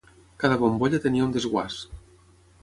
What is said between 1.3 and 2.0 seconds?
desguàs.